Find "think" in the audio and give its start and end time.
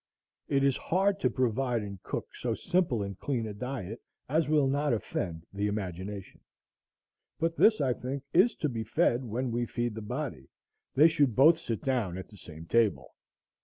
7.93-8.23